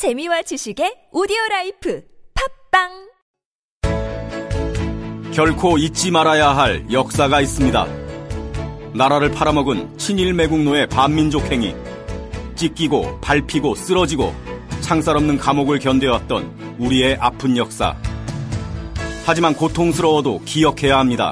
[0.00, 2.02] 재미와 지식의 오디오 라이프
[2.72, 2.88] 팟빵
[5.30, 7.86] 결코 잊지 말아야 할 역사가 있습니다.
[8.94, 11.74] 나라를 팔아먹은 친일 매국노의 반민족 행위,
[12.56, 14.32] 찢기고 밟히고 쓰러지고
[14.80, 17.94] 창살 없는 감옥을 견뎌왔던 우리의 아픈 역사.
[19.26, 21.30] 하지만 고통스러워도 기억해야 합니다.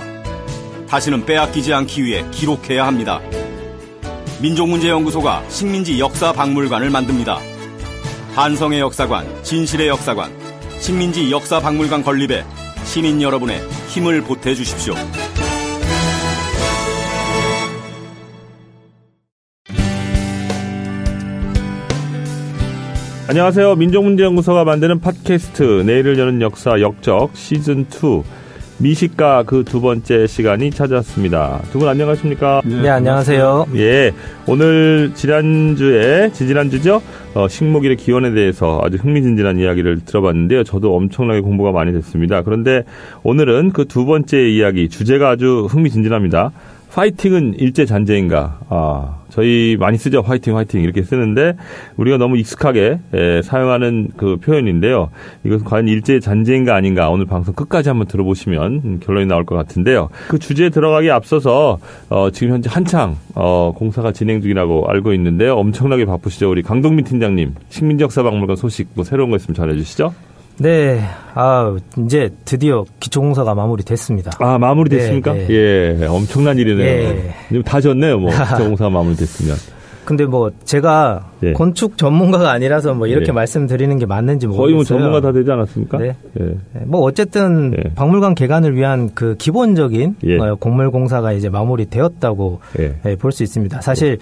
[0.91, 3.23] 다시는 빼앗기지 않기 위해 기록해야 합니다.
[4.43, 7.57] 민족문제연구소가 식민지 역사 박물관을 만듭니다.
[8.39, 10.31] 한성의 역사관, 진실의 역사관,
[10.79, 12.45] 식민지 역사박물관 건립에
[12.85, 14.95] 시민 여러분의 힘을 보태 주십시오.
[23.29, 23.75] 안녕하세요.
[23.75, 28.23] 민족문제연구소가 만드는 팟캐스트 내일을 여는 역사 역적 시즌 2
[28.79, 31.61] 미식가 그 두 번째 시간이 찾아왔습니다.
[31.73, 32.63] 두 분 안녕하십니까?
[32.65, 33.67] 네, 안녕하세요.
[33.75, 34.13] 예,
[34.47, 37.03] 오늘 지난주에 지지난주죠.
[37.35, 40.63] 어, 식목일의 기원에 대해서 아주 흥미진진한 이야기를 들어봤는데요.
[40.65, 42.43] 저도 엄청나게 공부가 많이 됐습니다.
[42.43, 42.85] 그런데
[43.25, 46.53] 오늘은 그 두 번째 이야기 주제가 아주 흥미진진합니다.
[46.93, 48.61] 파이팅은 일제 잔재인가?
[48.69, 50.23] 아, 저희 많이 쓰죠.
[50.23, 51.55] 화이팅, 화이팅 이렇게 쓰는데
[51.97, 55.11] 우리가 너무 익숙하게 에, 사용하는 그 표현인데요.
[55.45, 57.11] 이것은 과연 일제 잔재인가 아닌가?
[57.11, 60.09] 오늘 방송 끝까지 한번 들어보시면 결론이 나올 것 같은데요.
[60.29, 61.79] 그 주제에 들어가기 앞서서
[62.09, 65.57] 어, 지금 현재 한창 어, 공사가 진행 중이라고 알고 있는데요.
[65.57, 66.51] 엄청나게 바쁘시죠.
[66.51, 70.15] 우리 강동민 팀장님 식민지역사 박물관 소식 뭐 새로운 거 있으면 전해주시죠.
[70.61, 71.01] 네,
[71.35, 74.33] 아 이제 드디어 기초공사가 마무리됐습니다.
[74.41, 75.33] 아 마무리됐습니까?
[75.33, 77.35] 네, 예, 엄청난 일이네요.
[77.53, 77.63] 예.
[77.65, 78.19] 다 졌네요.
[78.19, 79.57] 뭐 기초공사가 마무리됐으면.
[80.09, 81.53] 근데 뭐 제가 예.
[81.53, 83.33] 건축 전문가가 아니라서 뭐 이렇게 예.
[83.33, 84.65] 말씀드리는 게 맞는지 모르겠어요.
[84.65, 85.99] 거의 뭐 전문가 다 되지 않았습니까?
[85.99, 86.17] 네.
[86.41, 86.45] 예.
[86.45, 87.91] 네, 뭐 어쨌든 예.
[87.95, 90.39] 박물관 개관을 위한 그 기본적인 예.
[90.39, 93.17] 어, 공물 공사가 이제 마무리되었다고 예.
[93.17, 93.83] 볼수 있습니다.
[93.83, 94.17] 사실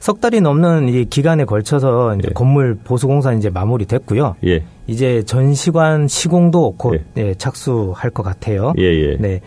[0.00, 2.32] 석 달이 넘는 이 기간에 걸쳐서 이제 예.
[2.32, 4.34] 건물 보수 공사 이제 마무리됐고요.
[4.46, 4.64] 예.
[4.88, 7.28] 이제 전시관 시공도 곧 예.
[7.28, 8.72] 예, 착수할 것 같아요.
[8.78, 9.16] 예, 예.
[9.20, 9.40] 네.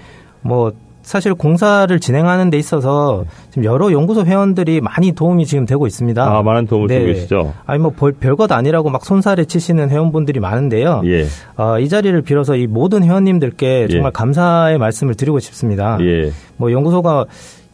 [0.44, 0.72] 뭐
[1.04, 6.24] 사실 공사를 진행하는 데 있어서 지금 여러 연구소 회원들이 많이 도움이 지금 되고 있습니다.
[6.24, 6.96] 아, 많은 도움을 네.
[7.00, 7.54] 주고 계시죠?
[7.66, 11.02] 아니 뭐 별- 별것 아니라고 막 손살에 치시는 회원분들이 많은데요.
[11.06, 11.26] 예.
[11.58, 14.12] 어, 이 자리를 빌어서 이 모든 회원님들께 정말 예.
[14.14, 15.98] 감사의 말씀을 드리고 싶습니다.
[16.02, 16.32] 예.
[16.58, 17.26] 뭐 연구소가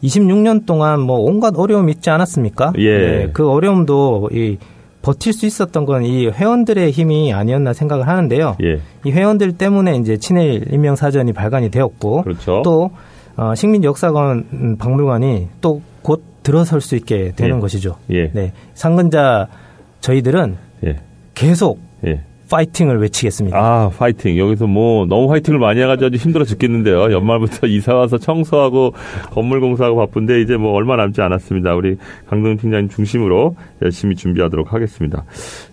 [0.02, 2.72] 26년 동안 뭐 온갖 어려움이 있지 않았습니까?
[2.78, 2.98] 예.
[2.98, 4.58] 네, 그 어려움도 이
[5.02, 8.56] 버틸 수 있었던 건 이 회원들의 힘이 아니었나 생각을 하는데요.
[8.62, 8.80] 예.
[9.04, 12.60] 이 회원들 때문에 이제 친일 인명 사전이 발간이 되었고 그렇죠.
[12.64, 12.90] 또
[13.40, 17.60] 어, 식민 역사관 음, 박물관이 또 곧 들어설 수 있게 되는 예.
[17.60, 17.96] 것이죠.
[18.10, 18.30] 예.
[18.32, 19.48] 네, 상근자
[20.00, 20.56] 저희들은
[20.86, 20.96] 예.
[21.34, 22.24] 계속 예.
[22.50, 23.56] 파이팅을 외치겠습니다.
[23.56, 24.36] 아, 파이팅.
[24.36, 27.12] 여기서 뭐, 너무 화이팅을 많이 해가지고 아주 힘들어 죽겠는데요.
[27.12, 28.92] 연말부터 이사 와서 청소하고
[29.30, 31.74] 건물 공사하고 바쁜데 이제 뭐 얼마 남지 않았습니다.
[31.74, 31.96] 우리
[32.28, 35.24] 강동 팀장님 중심으로 열심히 준비하도록 하겠습니다.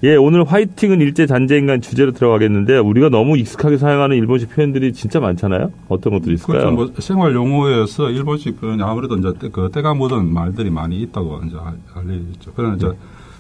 [0.04, 5.72] 예, 오늘 화이팅은 일제 잔재인간 주제로 들어가겠는데 우리가 너무 익숙하게 사용하는 일본식 표현들이 진짜 많잖아요.
[5.90, 6.60] 어떤 것들이 있을까요?
[6.60, 6.76] 그렇죠.
[6.76, 11.56] 뭐 생활 용어에서 일본식 표현이 아무래도 이제 때- 그 때가 묻은 말들이 많이 있다고 이제
[11.58, 12.88] 알- 알려져 그러나 이제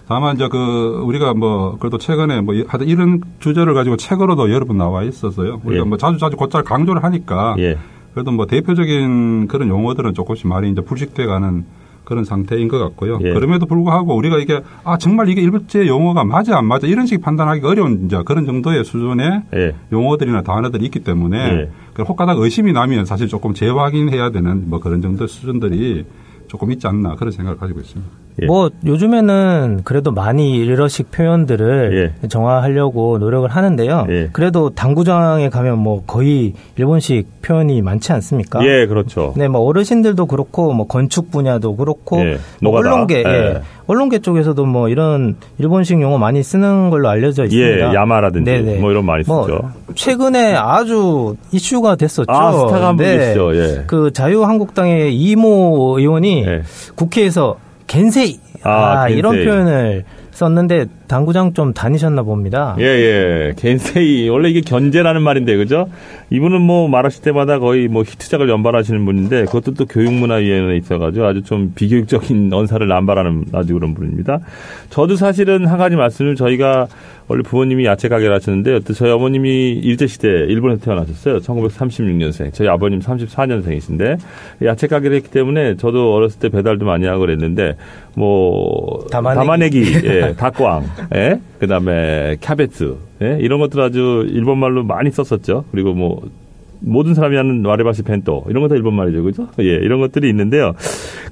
[0.07, 4.65] 다만 이제 그 우리가 뭐 그래도 최근에 뭐 이- 하여튼 이런 주제를 가지고 책으로도 여러
[4.65, 5.61] 번 나와 있어서요.
[5.65, 5.87] 우리가 예.
[5.87, 7.77] 뭐 자주 자주 곧잘 강조를 하니까 예.
[8.13, 11.65] 그래도 뭐 대표적인 그런 용어들은 조금씩 많이 이제 불식돼가는
[12.05, 13.19] 그런 상태인 것 같고요.
[13.21, 13.33] 예.
[13.33, 17.67] 그럼에도 불구하고 우리가 이게 아 정말 이게 일본제 용어가 맞아 안 맞아 이런 식의 판단하기가
[17.67, 19.75] 어려운 이제 그런 정도의 수준의 예.
[19.91, 21.69] 용어들이나 단어들이 있기 때문에 예.
[21.93, 26.05] 그 혹가닥 의심이 나면 사실 조금 재확인해야 되는 뭐 그런 정도 수준들이
[26.47, 28.09] 조금 있지 않나 그런 생각을 가지고 있습니다.
[28.41, 28.45] 예.
[28.45, 34.05] 뭐 요즘에는 그래도 많이 일어식 표현들을 정화하려고 노력을 하는데요.
[34.09, 34.29] 예.
[34.31, 38.63] 그래도 당구장에 가면 뭐 거의 일본식 표현이 많지 않습니까?
[38.65, 39.33] 예, 그렇죠.
[39.35, 42.77] 네, 뭐 어르신들도 그렇고 뭐 건축 분야도 그렇고 예, 뭐.
[42.77, 43.29] 언론계, 예.
[43.29, 43.61] 예.
[43.87, 47.89] 언론계 쪽에서도 뭐 이런 일본식 용어 많이 쓰는 걸로 알려져 있습니다.
[47.89, 48.79] 예, 야마라든지 네네.
[48.79, 49.33] 뭐 이런 많이 쓰죠.
[49.33, 52.31] 뭐 최근에 아주 이슈가 됐었죠.
[52.31, 53.35] 아, 스타가 한분 네.
[53.35, 53.83] 예.
[53.87, 56.61] 그 자유한국당의 이모 의원이 예.
[56.95, 59.45] 국회에서 겐세이 아, 아, 이런 겐세이.
[59.47, 62.75] 표현을 썼는데 당구장 좀 다니셨나 봅니다.
[62.79, 63.53] 예, 예.
[63.57, 64.29] 겐세이.
[64.29, 65.89] 원래 이게 견제라는 말인데, 그죠?
[66.29, 71.71] 이분은 뭐 말하실 때마다 거의 뭐 히트작을 연발하시는 분인데, 그것도 또 교육문화위원회에 있어가지고 아주 좀
[71.73, 74.39] 비교육적인 언사를 남발하는 아주 그런 분입니다.
[74.91, 76.87] 저도 사실은 한 가지 말씀을 저희가
[77.27, 81.39] 원래 부모님이 야채 가게를 하셨는데, 또 저희 어머님이 일제시대 일본에서 태어나셨어요.
[81.39, 82.53] 1936년생.
[82.53, 84.17] 저희 아버님 34년생이신데,
[84.63, 87.75] 야채 가게를 했기 때문에 저도 어렸을 때 배달도 많이 하고 그랬는데,
[88.15, 89.39] 뭐, 담아내기.
[89.39, 90.83] 담아내기, 예, 닭광,
[91.15, 95.65] 예, 그 다음에 캐베츠, 예, 이런 것들 아주 일본 말로 많이 썼었죠.
[95.71, 96.21] 그리고 뭐,
[96.79, 99.47] 모든 사람이 하는 割り箸 弁当 이런 거 다 일본 말이죠, 그죠?
[99.59, 100.73] 예, 이런 것들이 있는데요.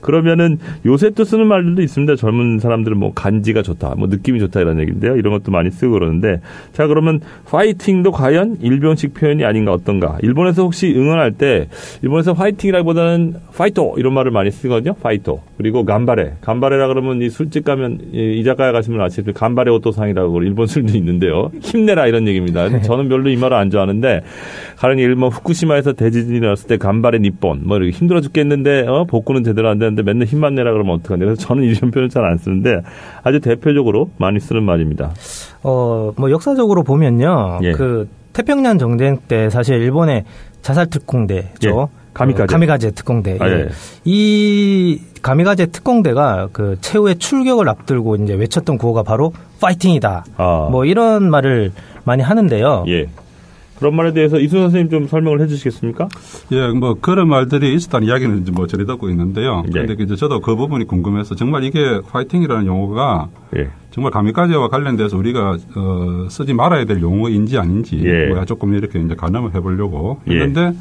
[0.01, 2.15] 그러면은 요새 또 쓰는 말들도 있습니다.
[2.15, 5.17] 젊은 사람들은 뭐 간지가 좋다, 뭐 느낌이 좋다 이런 얘기인데요.
[5.17, 6.41] 이런 것도 많이 쓰고 그러는데
[6.73, 10.17] 자 그러면 파이팅도 과연 일본식 표현이 아닌가 어떤가?
[10.21, 11.67] 일본에서 혹시 응원할 때
[12.01, 14.93] 일본에서 파이팅이라기보다는 ファイト 이런 말을 많이 쓰거든요.
[15.01, 20.67] 파이터 그리고 간바레, 간바레라 그러면 이 술집 가면 이 이자카야 가시면 아시다시피 간바레 오토상이라고 일본
[20.67, 21.51] 술도 있는데요.
[21.61, 22.81] 힘내라 이런 얘기입니다.
[22.81, 24.21] 저는 별로 이 말을 안 좋아하는데
[24.77, 29.43] 가령 일본 뭐 후쿠시마에서 대지진이 났을 때 간발의 니폰 뭐 이렇게 힘들어 죽겠는데 어 복구는
[29.43, 32.81] 제대로 안 되는데 맨날 힘만 내라 그러면 어떡하냐 그래서 저는 이런 표현 잘 안 쓰는데
[33.23, 35.11] 아주 대표적으로 많이 쓰는 말입니다.
[35.63, 37.59] 어, 뭐 역사적으로 보면요.
[37.61, 37.71] 예.
[37.73, 40.23] 그 태평양 전쟁 때 사실 일본의
[40.63, 41.89] 자살 특공대죠.
[41.91, 42.05] 예.
[42.15, 42.43] 가미카제.
[42.43, 43.37] 어, 가미가제 특공대.
[43.39, 43.51] 아, 예.
[43.53, 43.67] 예.
[44.05, 50.25] 이 가미가제 특공대가 그 최후의 출격을 앞두고 이제 외쳤던 구호가 바로 파이팅이다.
[50.37, 50.67] 아.
[50.71, 51.71] 뭐 이런 말을
[52.05, 52.85] 많이 하는데요.
[52.87, 53.05] 예.
[53.77, 56.07] 그런 말에 대해서 이순 선생님 좀 설명을 해주시겠습니까?
[56.51, 59.63] 예, 뭐 그런 말들이 있었다는 이야기는 이제 뭐 저리 듣고 있는데요.
[59.67, 59.71] 예.
[59.71, 63.27] 그런데 이제 저도 그 부분이 궁금해서 정말 이게 파이팅이라는 용어가
[63.57, 63.69] 예.
[63.91, 68.27] 정말 가미까지와 관련돼서 우리가 어, 쓰지 말아야 될 용어인지 아닌지 예.
[68.27, 70.33] 뭐 조금 이렇게 이제 가늠을 해보려고 예.
[70.33, 70.73] 했는데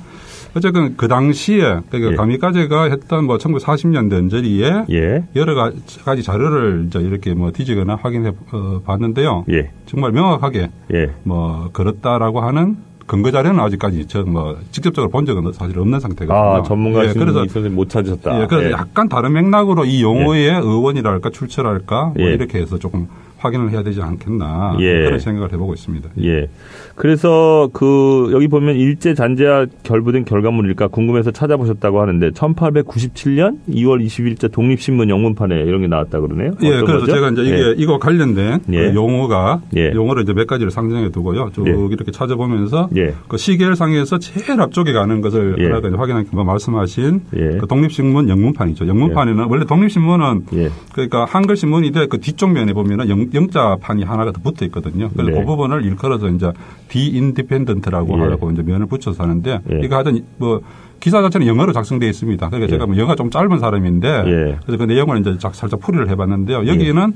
[0.56, 2.16] 어쨌든 그 당시에 그러니까 예.
[2.16, 5.24] 가미까지가 했던 뭐 1940년대 언저리에 예.
[5.34, 5.72] 여러 가-
[6.04, 9.44] 가지 자료를 이제 이렇게 뭐 뒤지거나 확인해 어, 봤는데요.
[9.50, 9.70] 예.
[9.86, 11.10] 정말 명확하게 예.
[11.24, 16.36] 뭐 그렇다라고 하는 근거 자료는 아직까지 저뭐 직접적으로 본 적은 사실 없는 상태거든요.
[16.38, 18.40] 아, 전문가신 예, 그래서 못 찾으셨다.
[18.42, 18.72] 예, 그래서 예.
[18.72, 22.32] 약간 다른 맥락으로 이 용어의 의원이랄까 출처랄까 뭐 예.
[22.32, 23.08] 이렇게 해서 조금
[23.44, 25.04] 확인을 해야 되지 않겠나 예.
[25.04, 26.08] 그런 생각을 해보고 있습니다.
[26.22, 26.48] 예.
[26.94, 35.10] 그래서 그 여기 보면 일제 잔재와 결부된 결과물일까 궁금해서 찾아보셨다고 하는데 1897년 2월 20일자 독립신문
[35.10, 36.52] 영문판에 이런 게 나왔다 그러네요.
[36.62, 37.06] 예, 그래서 거죠?
[37.06, 37.74] 제가 이제 이게 예.
[37.76, 38.90] 이거 관련된 예.
[38.90, 39.92] 그 용어가 예.
[39.92, 41.50] 용어를 이제 몇 가지를 상정해 두고요.
[41.54, 41.72] 쭉 예.
[41.72, 43.14] 이렇게 찾아보면서 예.
[43.28, 45.64] 그 시계상에서 제일 앞쪽에 가는 것을 예.
[45.64, 47.58] 하나가 이제 확인한 뭐 말씀하신 예.
[47.58, 48.86] 그 독립신문 영문판이죠.
[48.86, 50.70] 영문판에는 원래 독립신문은 예.
[50.92, 55.10] 그러니까 한글 신문인데 그 뒤쪽 면에 보면은 영, 영자판이 하나가 더 붙어 있거든요.
[55.12, 55.38] 그래서 네.
[55.40, 56.50] 그 부분을 일컬어서 이제
[56.88, 58.22] The Independent라고 예.
[58.22, 59.80] 하라고 이제 면을 붙여서 하는데 예.
[59.84, 60.60] 이거 하여튼 뭐
[61.00, 62.46] 기사 자체는 영어로 작성되어 있습니다.
[62.48, 62.70] 그러니까 예.
[62.70, 64.58] 제가 뭐 영어가 좀 짧은 사람인데 예.
[64.64, 66.66] 그래서 그 내용을 이제 작- 살짝 풀이를 해봤는데요.
[66.66, 67.12] 여기는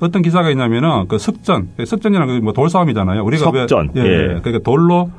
[0.00, 3.22] 어떤 기사가 있냐면은 그 석전, 석전이라는 게 뭐 돌싸움이잖아요.
[3.24, 3.90] 우리가 왜- 석전.
[3.96, 4.04] 예, 예.
[4.06, 4.40] 예.
[4.42, 5.10] 그러니까 돌로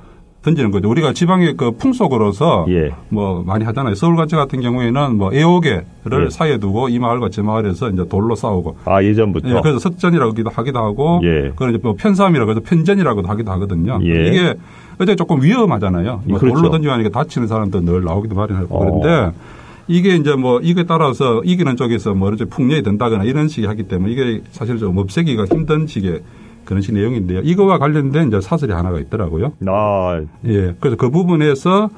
[0.44, 0.90] 던지는 거죠.
[0.90, 2.92] 우리가 지방의 그 풍속으로서 예.
[3.10, 3.95] 뭐 많이 하잖아요.
[3.95, 5.86] 서울 같이 같은 경우에는 뭐 애오개를
[6.25, 6.30] 예.
[6.30, 9.50] 사이에 두고 이 마을과 저 마을에서 이제 돌로 싸우고 아, 예전부터.
[9.50, 11.50] 예, 그래서 석전이라고 하기도, 하고, 예.
[11.50, 14.00] 그걸 이제 뭐 편싸움이라고 해서 편전이라고도 하기도 하거든요.
[14.04, 14.28] 예.
[14.28, 14.56] 이게
[15.00, 16.24] 어제 조금 위험하잖아요.
[16.25, 16.56] 뭐 그렇죠.
[16.56, 18.80] 돌로 던지니까 다치는 사람도 늘 나오기도 마련하고 어.
[18.80, 19.38] 그런데
[19.88, 24.12] 이게 이제 뭐 이거에 따라서 이기는 쪽에서 뭐 이렇게 풍년이 된다거나 이런 식이 하기 때문에
[24.12, 26.22] 이게 사실 좀 없애기가 힘든 식의
[26.65, 27.42] 그런 식 내용인데요.
[27.42, 29.54] 이거와 관련된 이제 사설이 하나가 있더라고요.
[29.68, 30.75] 아, 예.
[30.80, 31.89] 그래서 그 부분에서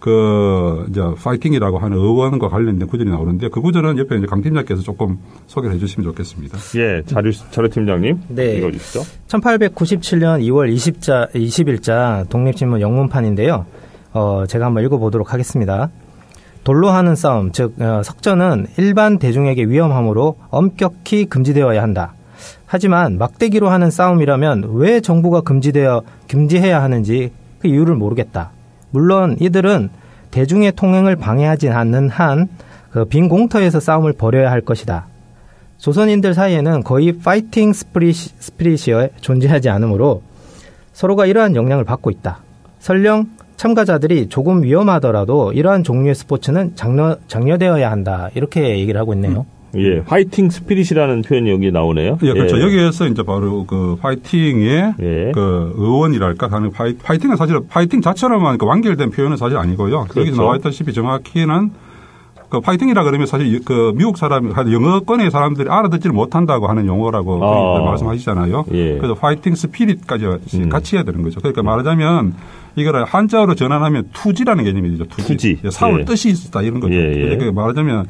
[0.00, 5.18] 그 이제 파이팅이라고 하는 의원과 관련된 구절이 나오는데 그 구절은 옆에 이제 강 팀장께서 조금
[5.46, 6.56] 소개를 해 주시면 좋겠습니다.
[6.76, 8.20] 예, 자료, 자료 팀장님.
[8.28, 8.56] 네.
[8.58, 9.00] 읽어주시죠.
[9.26, 13.66] 1897년 2월 20자, 20일자 독립신문 영문판인데요.
[14.12, 15.90] 어, 제가 한번 읽어보도록 하겠습니다.
[16.64, 22.14] 돌로 하는 싸움, 즉 어, 석전은 일반 대중에게 위험하므로 엄격히 금지되어야 한다.
[22.70, 28.50] 하지만 막대기로 하는 싸움이라면 왜 정부가 금지되어 금지해야 하는지 그 이유를 모르겠다.
[28.90, 29.88] 물론 이들은
[30.30, 32.46] 대중의 통행을 방해하지 않는 한
[32.90, 35.06] 그 빈 공터에서 싸움을 벌여야 할 것이다.
[35.76, 40.22] 조선인들 사이에는 거의 fighting spirit, spirit이 존재하지 않으므로
[40.94, 42.38] 서로가 이러한 영향을 받고 있다.
[42.80, 43.26] 설령
[43.56, 48.30] 참가자들이 조금 위험하더라도 이러한 종류의 스포츠는 장려, 장려되어야 한다.
[48.34, 49.46] 이렇게 얘기를 하고 있네요.
[49.76, 52.18] 예, fighting spirit이라는 표현이 여기 나오네요.
[52.22, 52.60] 예, 그렇죠.
[52.60, 55.32] 여기에서 이제 바로 그 파이팅의 예.
[55.34, 60.04] 그 어원이랄까 하는 파이, 파이팅은 사실 파이팅 자체로만 그 완결된 표현은 사실 아니고요.
[60.04, 60.20] 그렇죠.
[60.20, 61.70] 여기서 나와 있다시피 정확히는
[62.48, 67.84] 그 파이팅이라 그러면 사실 그 미국 사람, 영어권의 사람들이 알아듣지를 못한다고 하는 용어라고 아.
[67.84, 68.64] 말씀하시잖아요.
[68.72, 68.96] 예.
[68.96, 70.24] 그래서 fighting spirit까지
[70.54, 70.68] 음.
[70.70, 71.40] 같이 해야 되는 거죠.
[71.40, 72.34] 그러니까 말하자면
[72.76, 75.04] 이거를 한자어로 전환하면 투지라는 개념이죠.
[75.06, 75.28] 투지.
[75.28, 75.58] 투지.
[75.64, 76.04] 예, 싸울 예.
[76.04, 76.94] 뜻이 있다 이런 거죠.
[76.94, 77.36] 예, 예.
[77.36, 78.06] 그러니까 말하자면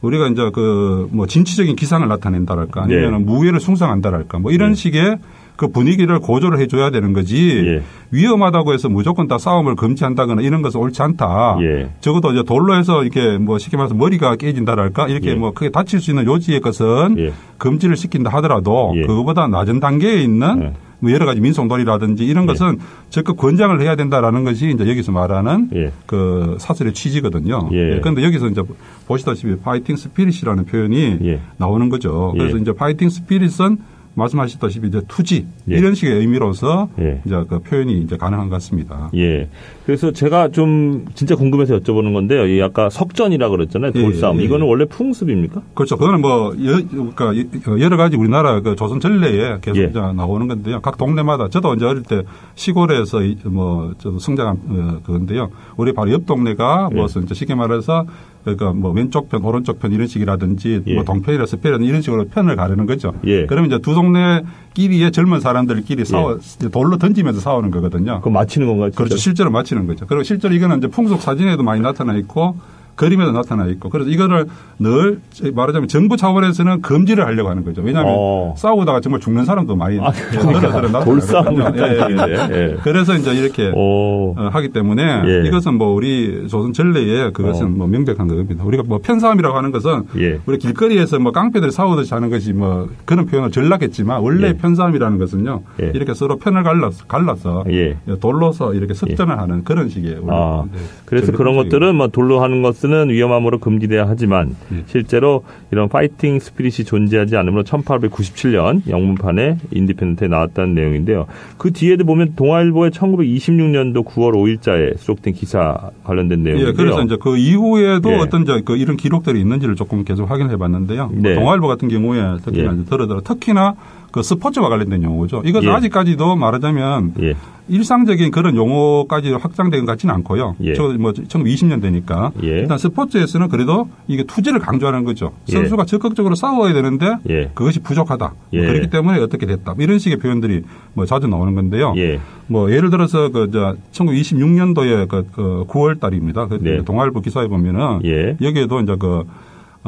[0.00, 3.24] 우리가 이제 그 뭐 진취적인 기상을 나타낸다랄까 아니면 예.
[3.24, 4.74] 무예를 숭상한다랄까 뭐 이런 예.
[4.74, 5.18] 식의
[5.56, 7.82] 그 분위기를 고조를 해줘야 되는 거지 예.
[8.10, 11.56] 위험하다고 해서 무조건 다 싸움을 금지한다거나 이런 것은 옳지 않다.
[11.60, 11.90] 예.
[12.00, 15.34] 적어도 이제 돌로 해서 이렇게 뭐 쉽게 말해서 머리가 깨진다랄까 이렇게 예.
[15.34, 17.32] 뭐 크게 다칠 수 있는 요지의 것은 예.
[17.58, 19.02] 금지를 시킨다 하더라도 예.
[19.02, 20.72] 그거보다 낮은 단계에 있는 예.
[20.98, 22.46] 뭐 여러 가지 민속놀이라든지 이런 예.
[22.48, 22.78] 것은
[23.10, 25.92] 적극 권장을 해야 된다라는 것이 이제 여기서 말하는 예.
[26.06, 27.68] 그 사설의 취지거든요.
[27.72, 28.00] 예.
[28.00, 28.62] 그런데 여기서 이제
[29.06, 31.40] 보시다시피 파이팅 스피릿이라는 표현이 예.
[31.58, 32.32] 나오는 거죠.
[32.36, 32.38] 예.
[32.38, 33.78] 그래서 이제 파이팅 스피릿은
[34.16, 35.76] 말씀하셨다시피 이제 투지 예.
[35.76, 37.20] 이런 식의 의미로서 예.
[37.24, 39.10] 이제 그 표현이 이제 가능한 것 같습니다.
[39.14, 39.48] 예.
[39.84, 42.46] 그래서 제가 좀 진짜 궁금해서 여쭤보는 건데요.
[42.46, 43.92] 이 아까 석전이라 그랬잖아요.
[43.94, 44.38] 예, 돌싸움.
[44.38, 44.44] 예, 예.
[44.46, 45.62] 이거는 원래 풍습입니까?
[45.74, 45.96] 그렇죠.
[45.96, 46.80] 그거는 뭐 여,
[47.14, 49.84] 그러니까 여러 가지 우리나라 그 조선 전례에 계속 예.
[49.90, 50.80] 이제 나오는 건데요.
[50.80, 52.22] 각 동네마다 저도 이제 어릴 때
[52.54, 55.50] 시골에서 이- 뭐 저도 성장한 어, 그건데요.
[55.76, 56.96] 우리 바로 옆 동네가 예.
[56.96, 58.06] 무슨 이제 쉽게 말해서
[58.54, 60.94] 그러니까 뭐 왼쪽 편, 오른쪽 편 이런 식이라든지 예.
[60.94, 63.12] 뭐 동편이라 서편이라 이런 식으로 편을 가르는 거죠.
[63.24, 63.46] 예.
[63.46, 66.38] 그러면 이제 두 동네끼리의 젊은 사람들끼리 싸워
[66.70, 68.18] 돌로 던지면서 싸우는 거거든요.
[68.20, 68.90] 그거 맞히는 건가요?
[68.90, 68.98] 진짜?
[68.98, 69.16] 그렇죠.
[69.16, 70.06] 실제로 맞히는 거죠.
[70.06, 72.56] 그리고 실제로 이거는 이제 풍속 사진에도 많이 나타나 있고
[72.96, 74.46] 그림에도 나타나 있고 그래서 이거를
[74.78, 75.20] 늘
[75.54, 77.82] 말하자면 정부 차원에서는 금지를 하려고 하는 거죠.
[77.82, 78.54] 왜냐하면 어.
[78.56, 81.04] 싸우다가 정말 죽는 사람도 많이 아, 예, 그러니까.
[81.04, 82.72] 돌싸움을 예, 예, 예.
[82.72, 82.76] 예.
[82.82, 84.34] 그래서 이제 이렇게 오.
[84.36, 85.46] 어, 하기 때문에 예.
[85.46, 87.68] 이것은 뭐 우리 조선 전례에 그것은 어.
[87.68, 88.64] 뭐 명백한 겁니다.
[88.64, 90.40] 우리가 뭐 편싸움이라고 하는 것은 예.
[90.46, 94.52] 우리 길거리에서 뭐 깡패들이 싸우듯이 하는 것이 뭐 그런 표현을 전락했지만 원래 예.
[94.54, 95.92] 편싸움이라는 것은요 예.
[95.94, 97.96] 이렇게 서로 편을 갈라서, 갈라서 예.
[98.20, 101.56] 돌로서 이렇게 석전을 하는 그런 식의 아, 네, 그래서 그런.
[101.56, 104.82] 것들은 뭐 돌로 하는 것은 위험함으로 금지돼야 하지만 예.
[104.86, 111.26] 실제로 이런 fighting spirit이 존재하지 않으므로 1897년 영문판에 인디펜던트에 나왔다는 내용인데요.
[111.58, 116.68] 그 뒤에도 보면 동아일보의 1926년도 9월 5일자에 수록된 기사 관련된 내용인데요.
[116.68, 118.16] 예, 그래서 이제 그 이후에도 예.
[118.16, 121.10] 어떤 이제 그 이런 기록들이 있는지를 조금 계속 확인해 봤는데요.
[121.12, 121.34] 네.
[121.34, 122.84] 동아일보 같은 경우에 특히나 예.
[122.84, 123.74] 들어들어 특히나
[124.12, 125.42] 그 스포츠와 관련된 용어죠.
[125.44, 125.72] 이것은 예.
[125.72, 127.34] 아직까지도 말하자면 예.
[127.68, 130.56] 일상적인 그런 용어까지 확장된 것 같지는 않고요.
[130.62, 130.74] 예.
[130.74, 132.62] 저뭐 1920년대니까 예.
[132.76, 135.32] 일단 스포츠에서는 그래도 이게 투지를 강조하는 거죠.
[135.48, 135.52] 예.
[135.52, 137.50] 선수가 적극적으로 싸워야 되는데 예.
[137.54, 138.26] 그것이 부족하다.
[138.26, 138.60] 뭐 예.
[138.60, 139.74] 그렇기 때문에 어떻게 됐다.
[139.74, 140.62] 뭐 이런 식의 표현들이
[140.94, 141.94] 뭐 자주 나오는 건데요.
[141.96, 142.20] 예.
[142.46, 146.46] 뭐 예를 들어서 그저 1926년도에 그, 그 9월 달입니다.
[146.46, 146.84] 그 네.
[146.84, 148.36] 동아일보 기사에 보면은 예.
[148.40, 149.24] 여기에도 이제 그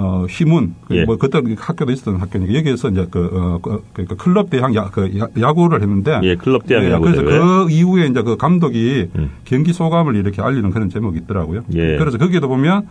[0.01, 1.05] 어, 휘문, 그 예.
[1.05, 5.11] 뭐, 그때 학교도 있었던 학교니까, 여기에서 이제 그, 어, 그, 그러니까 클럽 대항 야, 그
[5.19, 6.21] 야- 야구를 했는데.
[6.23, 7.37] 예, 클럽 대항 예, 야구 그래서 대회.
[7.37, 9.31] 그 이후에 이제 그 감독이 음.
[9.45, 11.63] 경기 소감을 이렇게 알리는 그런 제목이 있더라고요.
[11.75, 11.97] 예.
[11.97, 12.87] 그래서 거기에도 보면,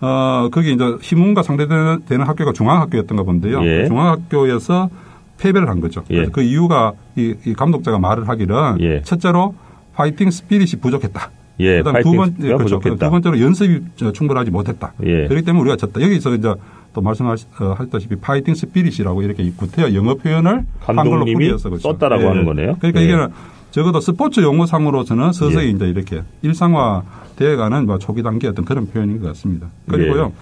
[0.00, 3.64] 어, 거기 이제 휘문과 상대되는 되는 학교가 중앙학교였던가 본데요.
[3.64, 3.86] 예.
[3.88, 4.90] 중앙학교에서
[5.38, 6.04] 패배를 한 거죠.
[6.10, 6.16] 예.
[6.16, 9.02] 그래서 그 이유가 이, 이 감독자가 말을 하기는 예.
[9.02, 9.56] 첫째로
[9.94, 11.30] 파이팅 스피릿이 부족했다.
[11.60, 12.78] 예, 그다음 두, 번, 파이팅 그렇죠.
[12.78, 13.06] 부족했다.
[13.06, 14.92] 두 번째로 연습이 저 충분하지 못했다.
[15.04, 15.26] 예.
[15.28, 16.00] 그렇기 때문에 우리가 졌다.
[16.00, 16.52] 여기서 이제
[16.92, 21.88] 또 말씀하셨다시피 fighting spirit이라고 이렇게 구태여 영어 표현을 한글로 풀이해서 그렇죠.
[21.90, 22.76] 썼다라고 하는 거네요.
[22.78, 23.04] 그러니까 예.
[23.04, 23.28] 이게는
[23.70, 25.70] 적어도 스포츠 용어상으로서는 서서히 예.
[25.70, 27.02] 이제 이렇게 일상화
[27.36, 29.68] 되어가는 뭐 초기 단계 어떤 그런 표현인 것 같습니다.
[29.88, 30.32] 그리고요.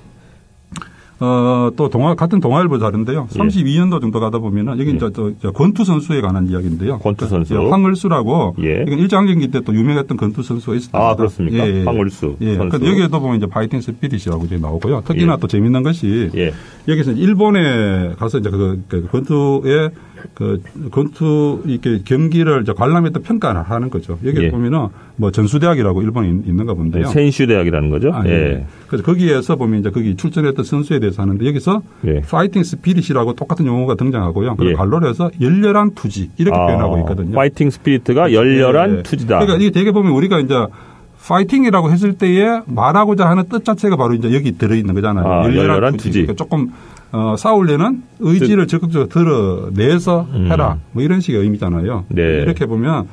[1.23, 1.27] 예.
[1.27, 3.27] 어, 또 동아, 같은 동아일보 자료인데요.
[3.31, 6.95] 32년도 정도 가다 보면은 여기 이제 또 이제 권투 선수에 관한 이야기인데요.
[6.95, 7.03] 예.
[7.03, 7.55] 권투 선수.
[7.55, 8.83] 예, 황을수라고 예.
[8.87, 10.99] 이건 일제강점기 때 또 유명했던 권투 선수가 있었다.
[10.99, 11.63] 아, 그렇습니까?
[11.91, 12.57] 황을수 예.
[12.57, 12.79] 선수.
[12.79, 15.03] 근데 여기에도 보면 이제 fighting spirit이라고 이제 나오고요.
[15.07, 15.37] 특히나 예.
[15.41, 16.53] 또 재밌는 것이 예.
[16.89, 19.91] 여기서 일본에 가서 이제 그, 그 권투의
[20.35, 24.19] 그 권투 이렇게 경기를 이제 관람했던 평가를 하는 거죠.
[24.25, 24.51] 여기 예.
[24.51, 27.07] 보면은 뭐 전수대학이라고 일본에 있- 있는가 본데요.
[27.09, 28.11] 센슈 대학이라는 거죠.
[28.13, 28.31] 아, 예.
[28.31, 28.67] 예.
[28.87, 32.21] 그래서 거기에서 보면 이제 거기 출전했던 선수에 대해서 하는데 여기서 예.
[32.23, 34.57] fighting spirit이라고 똑같은 용어가 등장하고요.
[34.57, 34.75] 그리고 예.
[34.75, 37.35] 괄호를 해서 열렬한 투지 이렇게 아, 표현하고 있거든요.
[37.35, 39.03] fighting spirit가 열렬한 예, 예.
[39.03, 39.39] 투지다.
[39.41, 40.55] 그러니까 이게 되게 보면 우리가 이제
[41.25, 45.25] 파이팅이라고 했을 때에 말하고자 하는 뜻 자체가 바로 이제 여기 들어있는 거잖아요.
[45.25, 46.11] 아, 열렬한 투지.
[46.23, 46.73] 그러니까 조금
[47.13, 50.79] 어, 싸우려는 의지를 적극적으로 드러내서 해라.
[50.93, 52.05] 뭐 이런 식의 의미잖아요.
[52.09, 52.15] 음.
[52.15, 52.23] 네.
[52.43, 53.09] 이렇게 보면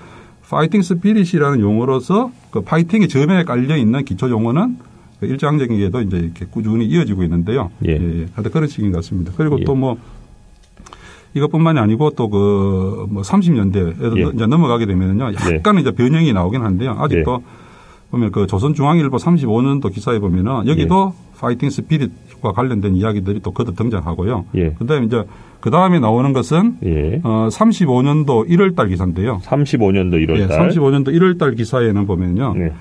[0.49, 4.77] fighting spirit이라는 용어로서 그 파이팅 이전에 깔려 있는 기초 용어는
[5.19, 7.71] 그 일제강점기에도 이제 이렇게 꾸준히 이어지고 있는데요.
[7.87, 7.91] 예.
[7.91, 8.25] 예.
[8.33, 9.33] 하여튼 그런 식인 것 같습니다.
[9.35, 9.63] 그리고 예.
[9.65, 9.97] 또 뭐
[11.35, 14.31] 이것뿐만이 아니고 또 그 뭐 30년대에도 예.
[14.33, 15.33] 이제 넘어가게 되면요.
[15.55, 16.95] 약간 이제 변형이 나오긴 한데요.
[16.99, 17.43] 아직도
[18.11, 24.45] 보면 그 조선중앙일보 35년도 기사에 보면은 여기도 fighting spirit과 관련된 이야기들이 또 거듭 등장하고요.
[24.55, 24.71] 예.
[24.71, 25.23] 그다음에 이제
[25.59, 27.21] 그 다음에 나오는 것은 예.
[27.23, 29.39] 어 35년도 1월달 기사인데요.
[29.43, 30.69] 35년도 1월 예, 달.
[30.69, 32.53] 35년도 1월달 기사에는 보면요.
[32.55, 32.71] 네.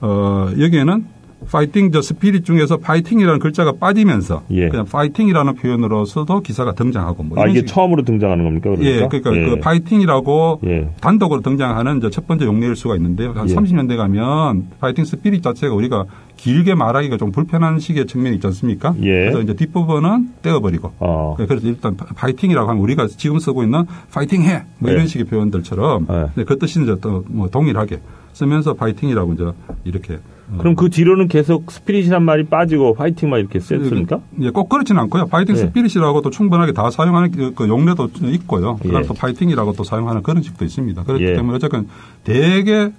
[0.00, 1.04] 어, 여기에는
[1.50, 4.68] fighting 저 spirit 중에서 파이팅이라는 글자가 빠지면서 예.
[4.68, 8.70] 그냥 파이팅이라는 표현으로서도 기사가 등장하고 뭐 아, 이런 이게 식- 처음으로 등장하는 겁니까?
[8.70, 8.88] 그러니까?
[8.90, 9.50] 예, 그러니까 예.
[9.50, 10.88] 그 파이팅이라고 예.
[11.00, 13.32] 단독으로 등장하는 이제 첫 번째 용례일 수가 있는데요.
[13.32, 13.54] 한 예.
[13.54, 16.04] 30년대 가면 fighting spirit 자체가 우리가
[16.36, 18.94] 길게 말하기가 좀 불편한 식의 측면이 있지 않습니까?
[19.02, 19.10] 예.
[19.10, 20.92] 그래서 이제 뒷부분은 떼어버리고.
[20.98, 21.34] 어.
[21.36, 24.94] 그래서 일단 파- 파이팅이라고 하면 우리가 지금 쓰고 있는 파이팅해 뭐 네.
[24.94, 26.26] 이런 식의 표현들처럼 네.
[26.34, 28.00] 네, 그 뜻이 이제 또 뭐 동일하게
[28.32, 29.44] 쓰면서 파이팅이라고 이제
[29.84, 30.18] 이렇게 어,
[30.58, 34.20] 그럼 그 뒤로는 계속 spirit이란 말이 빠지고 파이팅만 이렇게 썼습니까?
[34.40, 35.26] 예, 꼭 그렇지는 않고요.
[35.26, 35.60] fighting 예.
[35.60, 38.76] spirit이라고도 충분하게 다 사용하는 그, 그 용례도 있고요.
[38.76, 39.06] 그다음 예.
[39.06, 41.04] 또 파이팅이라고 또 사용하는 그런 식도 있습니다.
[41.04, 41.34] 그렇기 예.
[41.34, 41.88] 때문에 어쨌든
[42.24, 42.90] 대개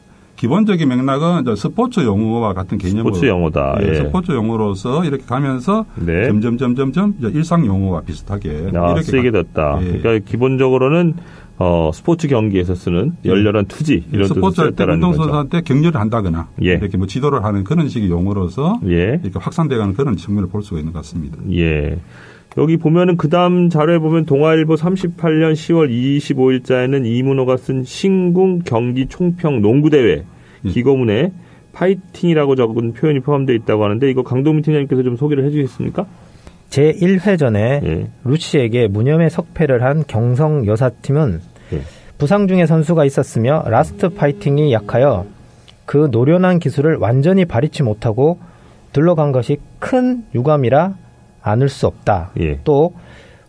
[0.47, 3.77] 기본적인 맥락은 스포츠 용어와 같은 개념으로 스포츠 용어다.
[3.81, 3.95] 예, 예.
[3.95, 6.25] 스포츠 용어로서 이렇게 가면서 네.
[6.27, 9.79] 점점 점점점 일상 용어와 비슷하게 아, 이렇게 쓰이게 가- 됐다.
[9.81, 9.99] 예.
[9.99, 11.13] 그러니까 기본적으로
[11.59, 15.11] 어, 스포츠 경기에서 쓰는 열렬한 투지 이런 스포츠 할때 쓰였다라는 거죠.
[15.21, 16.71] 운동선수한테 격려를 한다거나 예.
[16.73, 19.21] 이렇게 뭐 지도를 하는 그런 식의 용어로서 예.
[19.23, 21.37] 이렇게 확산돼가는 그런 측면을 볼 수가 있는 것 같습니다.
[21.53, 21.97] 예.
[22.57, 29.61] 여기 보면은 그 다음 자료에 보면 동아일보 38년 10월 25일자에는 이문호가 쓴 신궁 경기 총평
[29.61, 30.32] 농구 대회 예.
[30.69, 31.31] 기고문에
[31.73, 36.05] 파이팅이라고 적은 표현이 포함되어 있다고 하는데 이거 강동민 팀장님께서 좀 소개를 해주시겠습니까?
[36.69, 38.07] 제 1회전에 예.
[38.23, 41.41] 루시에게 무념의 석패를 한 경성 여사팀은
[41.73, 41.81] 예.
[42.17, 45.25] 부상 중에 선수가 있었으며 last 파이팅이 약하여
[45.85, 48.39] 그 노련한 기술을 완전히 발휘치 못하고
[48.91, 50.95] 물러간 것이 큰 유감이라
[51.41, 52.31] 않을 수 없다.
[52.39, 52.59] 예.
[52.63, 52.93] 또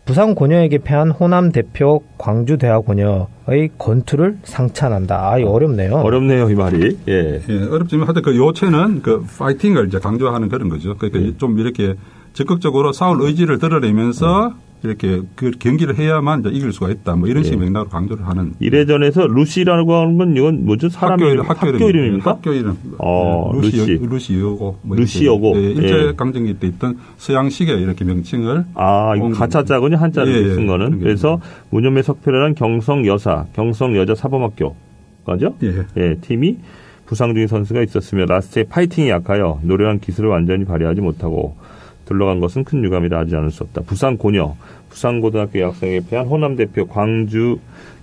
[0.04, 5.30] 부산 고녀에게 패한 호남 대표 광주 대화 고녀의 건투를 상찬한다.
[5.30, 5.94] 아, 이거 어렵네요.
[5.96, 6.98] 어렵네요, 이 말이.
[7.08, 7.40] 예.
[7.48, 10.96] 예, 어렵지만 하여튼 그 요체는 그 파이팅을 이제 강조하는 그런 거죠.
[10.96, 11.36] 그러니까 예.
[11.38, 11.94] 좀 이렇게
[12.34, 14.54] 적극적으로 싸울 의지를 드러내면서
[14.84, 17.16] 이렇게 그 경기를 해야만 이제 이길 수가 있다.
[17.16, 17.64] 뭐 이런 식의 예.
[17.64, 20.88] 맥락으로 강조를 하는 이래전에서 루시라고 하는 건 이건 뭐죠?
[20.90, 22.30] 사람 학교 이름, 학교, 학교 이름입니까?
[22.30, 22.76] 학교 이름.
[22.98, 23.98] 어, 예, 루시, 루시.
[24.02, 24.78] 루시 여고.
[24.82, 25.56] 뭐 루시 여고.
[25.56, 26.12] 이렇게, 예, 일제 예.
[26.14, 29.32] 강점기 때 있던 서양식의 이렇게 명칭을 아, 이거 음.
[29.32, 29.96] 가짜짜군요.
[29.96, 30.54] 한자를 예, 예.
[30.54, 31.00] 쓴 거는.
[31.00, 34.76] 그래서 무념의 석패라는 경성 여사, 경성 여자 사범학교.
[35.24, 35.54] 가죠?
[35.62, 35.86] 예.
[35.96, 36.58] 예, 팀이
[37.06, 41.56] 부상 중인 선수가 있었으며 last에 파이팅이 약하여 노련한 기술을 완전히 발휘하지 못하고
[42.06, 43.82] 물러간 것은 큰 유감이라 하지 않을 수 없다.
[43.82, 44.54] 부산 고녀,
[44.90, 47.58] 부산고등학교 여학생에 패한 호남 대표 광주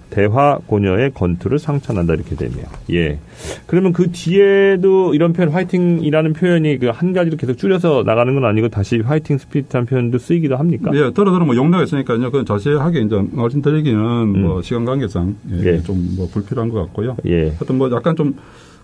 [0.09, 2.65] 대화 고녀의 건투를 상찬한다 이렇게 되네요.
[2.91, 3.17] 예.
[3.65, 8.67] 그러면 그 뒤에도 이런 표현 화이팅이라는 표현이 그 한 가지로 계속 줄여서 나가는 건 아니고
[8.67, 10.91] 다시 fighting spirit이란 표현도 쓰이기도 합니까?
[10.93, 12.19] 예, 들어 들어 뭐 용례가 있으니까요.
[12.23, 15.63] 그건 자세하게 이제 말씀드리기는 뭐 시간 관계상 예, 음.
[15.65, 15.81] 예.
[15.81, 17.15] 좀뭐 불필요한 것 같고요.
[17.27, 17.43] 예.
[17.51, 18.35] 하여튼 뭐 약간 좀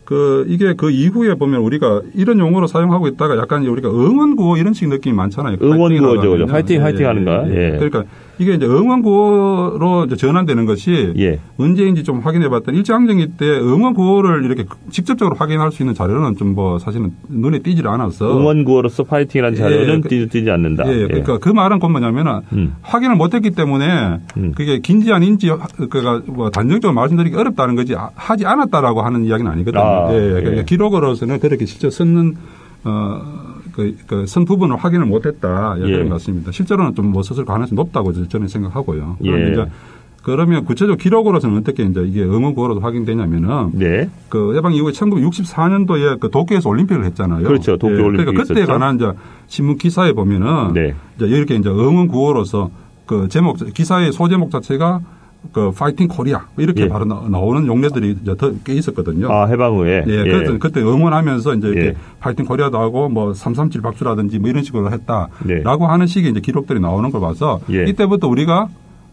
[0.08, 4.88] 그 이게 그 이후에 보면 우리가 이런 용어로 사용하고 있다가 약간 우리가 응원구호 이런 식
[4.88, 5.58] 느낌이 많잖아요.
[5.62, 6.32] 응원구호죠, 파이팅이라고 그죠?
[6.32, 6.46] 하면요.
[6.48, 7.32] 파이팅, 파이팅 하는 거.
[7.50, 7.72] 예.
[7.72, 8.06] 그러니까
[8.40, 11.40] 이게 이제 응원구호로 이제 전환되는 것이 예.
[11.58, 16.80] 언제인지 좀 확인해 봤더니 일제강점기 때 응원구호를 이렇게 직접적으로 확인할 수 있는 자료는 좀 뭐
[16.80, 20.88] 사실은 눈에 띄질 않아서 응원구호로서 파이팅이라는 자료는 예, 그- 띄, 띄지 않는다.
[20.92, 22.74] 예, 그러니까 그 말은 곧 뭐냐면은 음.
[22.82, 24.54] 확인을 못했기 때문에 음.
[24.56, 25.52] 그게 긴지 아닌지
[25.90, 29.84] 그가 뭐 단정적으로 말씀드리기 어렵다는 거지 아- 하지 않았다라고 하는 이야기는 아니거든요.
[29.84, 30.42] 아, 예, 예.
[30.42, 32.36] 그러니까 기록으로서는 그렇게 실제 썼는
[32.86, 33.22] 어
[34.08, 35.92] 그 선 부분을 확인을 못했다 예, 예.
[35.92, 36.52] 그런 것 같습니다.
[36.52, 39.18] 실제로는 좀못 썼을 가능성이 높다고 저는 생각하고요.
[39.24, 39.30] 예.
[39.30, 39.72] 그런데 이제
[40.24, 44.10] 그러면 구체적으로 기록으로서는 어떻게 이제 이게 응원구호로 확인되냐면은 네.
[44.28, 47.48] 그 해방 이후에 1964년도에 그 도쿄에서 올림픽을 했잖아요.
[47.48, 47.78] 그렇죠.
[47.78, 48.72] 도쿄 예, 올림픽이 그러니까 그때 있었죠.
[48.72, 49.12] 관한 이제
[49.48, 50.96] 신문 기사에 보면은 네.
[51.16, 52.70] 이제 이렇게 이제 응원 구호로서
[53.06, 55.00] 그 제목 기사의 소제목 자체가
[55.52, 56.88] 그 파이팅 코리아 이렇게 예.
[56.88, 59.32] 바로 나오는 용례들이 이제 더 꽤 있었거든요.
[59.32, 60.04] 아, 해방 후에.
[60.08, 61.94] 예, 그때, 그때 응원하면서 이제 이렇게 예.
[62.20, 65.64] 파이팅 코리아도 하고 뭐 337 박수라든지 뭐 이런 식으로 했다라고 네.
[65.64, 67.86] 하는 식의 이제 기록들이 나오는 걸 봐서 예.
[67.86, 68.68] 이때부터 우리가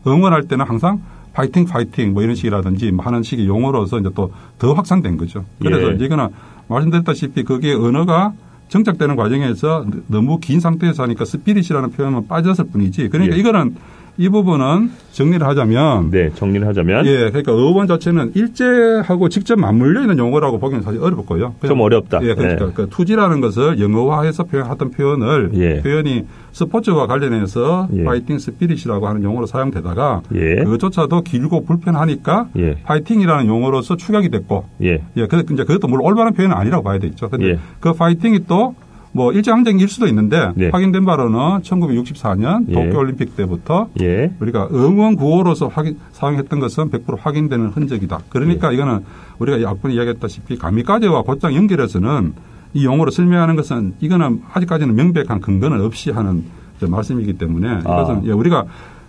[0.06, 1.00] 응원할 때는 항상
[1.32, 5.44] 파이팅 파이팅 뭐 이런 식이라든지 뭐 하는 식의 용어로서 이제 또 더 확산된 거죠.
[5.60, 6.04] 그래서 예.
[6.04, 6.28] 이거는
[6.68, 8.32] 말씀드렸다시피 그게 언어가
[8.68, 13.08] 정착되는 과정에서 너무 긴 상태에서 하니까 spirit이라는 표현은 빠졌을 뿐이지.
[13.10, 13.40] 그러니까 예.
[13.40, 13.74] 이거는
[14.16, 20.18] 이 부분은 정리를 하자면 네, 정리를 하자면 예, 그러니까 어원 자체는 일제하고 직접 맞물려 있는
[20.18, 21.54] 용어라고 보기는 사실 어렵고요.
[21.66, 22.20] 좀 어렵다.
[22.22, 22.72] 예, 그러니까 네.
[22.74, 25.82] 그 투지라는 것을 영어화해서 표현하던 표현을 예.
[25.82, 28.04] 표현이 스포츠와 관련해서 예.
[28.04, 30.62] fighting spirit이라고 하는 용어로 사용되다가 예.
[30.62, 32.76] 그것조차도 길고 불편하니까 예.
[32.84, 35.02] 파이팅이라는 용어로서 축약이 됐고 예.
[35.16, 37.30] 예, 그 이제 그것도 물론 올바른 표현은 아니라고 봐야 되겠죠.
[37.30, 37.58] 근데 예.
[37.80, 38.76] 그 파이팅이 또
[39.14, 40.70] 뭐 일제항쟁일 수도 있는데 네.
[40.70, 42.72] 확인된 바로는 1964년 예.
[42.72, 44.32] 도쿄올림픽 때부터 예.
[44.40, 48.18] 우리가 응원 구호로서 확인, 사용했던 것은 100% 확인되는 흔적이다.
[48.28, 48.74] 그러니까 예.
[48.74, 49.04] 이거는
[49.38, 52.34] 우리가 앞분에 이야기했다시피 가미까지와 곧장 연결해서는
[52.74, 56.42] 이 용어로 설명하는 것은 이거는 아직까지는 명백한 근거는 없이 하는
[56.80, 58.22] 말씀이기 때문에 이것은 아.
[58.24, 58.64] 예, 우리가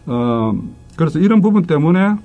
[0.05, 0.53] 어
[0.95, 2.15] 그래서 이런 부분 때문에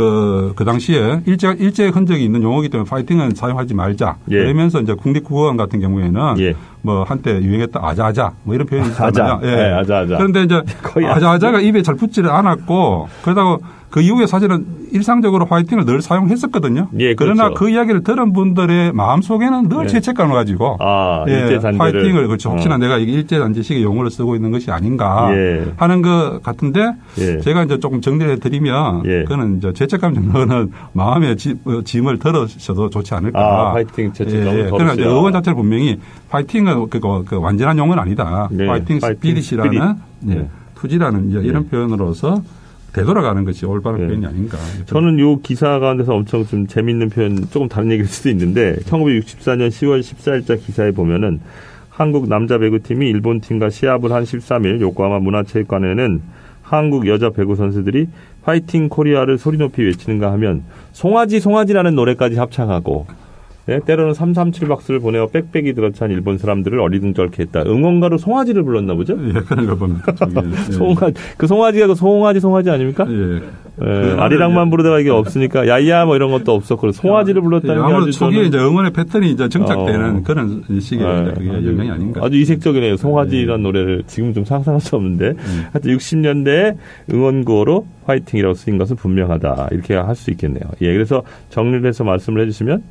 [0.00, 4.16] 그, 그 당시에 일제, 일제의 흔적이 있는 용어이기 때문에 파이팅은 사용하지 말자.
[4.30, 4.38] 예.
[4.38, 6.54] 그러면서 이제 국립국어원 같은 경우에는 예.
[6.80, 9.34] 뭐 한때 유행했던 아자아자 뭐 이런 표현이 있잖아요.
[9.34, 9.40] 아자.
[9.42, 10.16] 예, 아자아자.
[10.16, 10.62] 그런데 이제
[11.06, 13.58] 아자아자가 입에 잘 붙지를 않았고 그러다가
[13.90, 16.88] 그 이후에 사실은 일상적으로 화이팅을 늘 사용했었거든요.
[17.00, 17.54] 예, 그러나 그렇죠.
[17.54, 19.88] 그 이야기를 들은 분들의 마음 속에는 늘 예.
[19.88, 21.58] 죄책감을 가지고 아, 예.
[21.76, 22.50] 화이팅을 그렇죠.
[22.50, 22.78] 혹시나 어.
[22.78, 25.72] 내가 이게 일제단지식의 용어를 쓰고 있는 것이 아닌가 예.
[25.76, 27.40] 하는 것 같은데 예.
[27.40, 29.22] 제가 이제 조금 정리를 해드리면 예.
[29.24, 33.40] 그거는 이제 죄책감 정도는 마음의 지- 어, 짐을 덜으셔도 좋지 않을까.
[33.40, 35.08] 아, 파이팅 죄책감을 예, 그러나 이제 덜으시라.
[35.10, 35.98] 의원 자체를 분명히
[36.28, 38.48] 파이팅은 그, 그, 그 완전한 용어는 아니다.
[38.52, 39.96] 네, fighting spirit이라는 spirit.
[40.28, 40.48] 예, 네.
[40.76, 41.68] 투지라는 이런 네.
[41.70, 42.40] 표현으로서
[42.92, 44.06] 되돌아가는 것이 올바른 예.
[44.06, 44.58] 표현이 아닌가.
[44.86, 50.00] 저는 요 기사 가운데서 엄청 좀 재밌는 표현, 조금 다른 얘기일 수도 있는데, 1964년 10월
[50.00, 51.40] 14일자 기사에 보면은
[51.90, 56.22] 한국 남자 배구팀이 일본 팀과 시합을 한 13일 요코하마 문화체육관에는
[56.62, 58.08] 한국 여자 배구 선수들이
[58.42, 63.06] 파이팅 코리아를 소리 높이 외치는가 하면 송아지 송아지라는 노래까지 합창하고
[63.70, 67.62] 예, 때로는 337 박수를 보내어 빽빽이 들어찬 일본 사람들을 어리둥절케 했다.
[67.66, 69.16] 응원가로 송아지를 불렀나 보죠?
[69.28, 70.12] 예, 그런 걸 봅니다.
[70.16, 70.72] 저기, 예.
[70.72, 73.06] 송아지, 그 송아지가 그 송아지 송아지 아닙니까?
[73.08, 73.36] 예.
[73.36, 73.40] 예,
[73.78, 77.82] 그 아리랑만 이제- 부르다가 이게 없으니까 야야 뭐 이런 것도 없었고 송아지를 불렀다는 예, 게
[77.84, 80.22] 아무래도 아주 초기에 이제 응원의 패턴이 이제 정착되는 어.
[80.24, 82.20] 그런 시기에 예, 그게 아주- 영향이 아닌가.
[82.24, 82.96] 아주 이색적이네요.
[82.96, 85.34] 송아지라는 노래를 지금 좀 상상할 수 없는데
[85.72, 86.76] 하여튼 60년대에
[87.12, 89.68] 응원구호로 화이팅이라고 쓰인 것은 분명하다.
[89.70, 90.64] 이렇게 할 수 있겠네요.
[90.82, 92.82] 예, 그래서 정리를 해서 말씀을 해주시면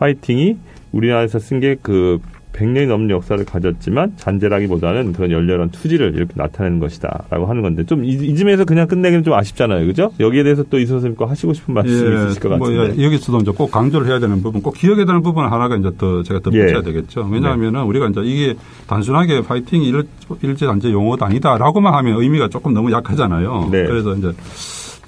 [0.00, 0.56] 화이팅이
[0.92, 2.18] 우리나라에서 쓴 게 그
[2.52, 8.08] 100년이 넘는 역사를 가졌지만 잔재라기보다는 그런 열렬한 투지를 이렇게 나타내는 것이다라고 하는 건데 좀 이,
[8.08, 10.10] 이쯤에서 그냥 끝내기는 좀 아쉽잖아요, 그죠?
[10.18, 13.00] 여기에 대해서 또이 선생님 거 하시고 싶은 말씀이 있으실 것 뭐 같은데.
[13.00, 16.22] 예, 여기서도 이제 꼭 강조를 해야 되는 부분, 꼭 기억해야 되는 부분 하나가 이제 더
[16.24, 16.66] 제가 더 예.
[16.66, 17.28] 붙여야 되겠죠.
[17.30, 18.54] 왜냐하면은 우리가 이제 이게
[18.88, 20.02] 단순하게 파이팅 일,
[20.42, 23.68] 일제 단체 용어도 아니다라고만 하면 의미가 조금 너무 약하잖아요.
[23.70, 23.84] 네.
[23.84, 24.32] 그래서 이제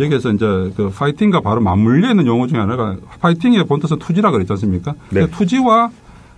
[0.01, 4.95] 여기에서 이제 그 파이팅과 바로 맞물려 있는 용어 중에 하나가 파이팅의 본뜻은 투지라 그랬지 않습니까?
[5.11, 5.27] 네.
[5.27, 5.91] 그 투지와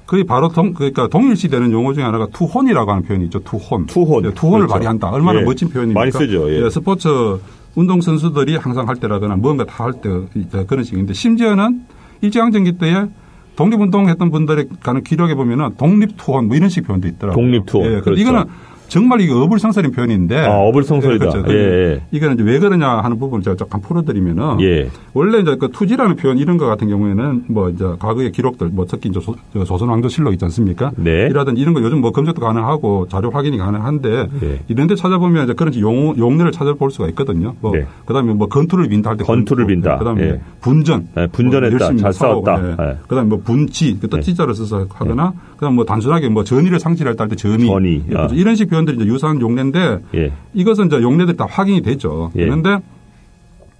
[0.06, 3.38] 거의 바로 동, 그러니까 동일시 되는 용어 중에 하나가 투혼이라고 하는 표현이 있죠.
[3.40, 3.86] 투혼.
[3.86, 4.24] 투혼.
[4.26, 4.72] 예, 투혼을 그렇죠.
[4.74, 5.08] 발휘한다.
[5.10, 5.44] 얼마나 예.
[5.44, 5.98] 멋진 표현입니까?
[6.00, 6.50] 많이 쓰죠.
[6.50, 6.68] 예.
[6.68, 7.08] 스포츠
[7.74, 10.10] 운동 선수들이 항상 할 때라거나 뭔가 다 할 때
[10.66, 11.82] 그런 식인데 심지어는
[12.20, 13.06] 일제강점기 때에
[13.56, 17.42] 독립운동 했던 분들의 가는 기록에 보면은 독립투혼 뭐 이런 식 표현도 있더라고요.
[17.42, 17.86] 독립투혼.
[17.86, 18.20] 예, 그렇죠.
[18.20, 18.44] 이거는
[18.88, 20.36] 정말 이게 어불성설인 표현인데.
[20.38, 21.30] 아, 어불성설이다.
[21.30, 21.52] 그렇죠.
[21.52, 22.00] 예, 예.
[22.12, 24.60] 이거는 이제 왜 그러냐 하는 부분을 제가 잠깐 풀어드리면은.
[24.60, 24.88] 예.
[25.14, 29.08] 원래 이제 그 투지라는 표현 이런 거 같은 경우에는 뭐 이제 과거의 기록들 뭐 특히
[29.10, 29.34] 이제 조,
[29.78, 30.92] 선 왕조실록 있지 않습니까?
[30.96, 31.26] 네.
[31.30, 34.60] 이라든지 이런 거 요즘 뭐 검색도 가능하고 자료 확인이 가능한데 예.
[34.68, 37.54] 이런 데 찾아보면 이제 그런 용, 용례를 찾아볼 수가 있거든요.
[37.60, 37.86] 뭐 네.
[38.06, 39.98] 그다음에 뭐 건투를 빈다 할 때 건투를 빈다.
[39.98, 40.40] 그다음에 예.
[40.60, 41.08] 분전.
[41.14, 41.72] 네, 분전했다.
[41.72, 42.62] 열심히 잘 싸웠다.
[42.64, 42.70] 예.
[42.70, 42.96] 예.
[43.08, 44.20] 그다음에 뭐 분치, 예.
[44.20, 47.66] 찌자를 써서 하거나 그다음 뭐 단순하게 뭐 전의를 상실할 때 할 때 전의.
[47.66, 48.02] 전의.
[48.10, 48.28] 예, 아.
[48.32, 50.32] 이런 식 표현들이 이제 유사한 용례인데 예.
[50.52, 52.32] 이것은 이제 용례들이 다 확인이 되죠.
[52.36, 52.44] 예.
[52.44, 52.78] 그런데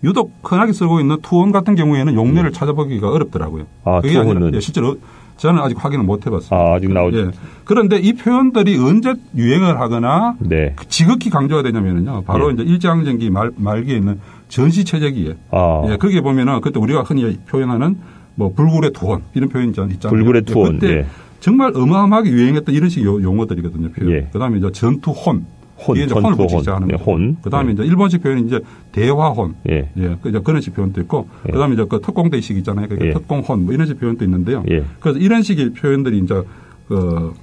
[0.05, 3.63] 유독 흔하게 쓰고 있는 투혼 같은 경우에는 용례를 찾아보기가 어렵더라고요.
[3.63, 3.67] 음.
[3.85, 4.51] 아, 그게 아니라?
[4.53, 4.97] 예, 실제로
[5.37, 6.55] 저는 아직 확인을 못 해봤습니다.
[6.57, 7.17] 아, 아직 나오지.
[7.19, 7.31] 예.
[7.65, 10.77] 그런데 이 표현들이 언제 유행을 하거나 네.
[10.89, 12.23] 지극히 강조가 되냐면요.
[12.25, 12.55] 바로 예.
[12.55, 15.35] 이제 일제강점기 말, 말기에 있는 전시체제기에.
[15.51, 15.83] 아.
[15.89, 17.97] 예, 거기에 보면은 그때 우리가 흔히 표현하는
[18.37, 20.15] 뭐 불굴의 투혼 이런 표현이 있잖- 있잖아요.
[20.17, 21.07] 불굴의 예, 투혼, 그때 예.
[21.45, 23.91] 정말 어마어마하게 유행했던 이런 식 요- 용어들이거든요.
[23.91, 24.13] 표현.
[24.13, 24.29] 예.
[24.33, 25.45] 그다음에 이제 전투혼.
[25.77, 26.15] 혼, 이게 이제.
[26.15, 26.95] 혼을 붙이기 시작하는 예.
[26.97, 27.37] 혼.
[27.43, 27.73] 그다음에 예.
[27.75, 28.61] 이제 일본식 표현이 이제
[28.93, 29.55] 대화혼.
[29.69, 29.91] 예.
[29.99, 31.53] 예, 그 이제 그런 식 표현도 있고, 예.
[31.53, 32.87] 그다음에 이제 그 특공대식 있잖아요.
[33.03, 33.13] 예.
[33.13, 34.65] 특공혼 뭐 이런 식 표현도 있는데요.
[34.71, 34.85] 예.
[35.01, 36.43] 그래서 이런 식의 표현들이 이제
[36.89, 37.35] 그